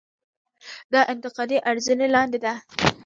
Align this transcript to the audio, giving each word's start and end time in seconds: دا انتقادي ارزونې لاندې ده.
دا 0.93 1.01
انتقادي 1.13 1.57
ارزونې 1.69 2.07
لاندې 2.15 2.39
ده. 2.43 2.53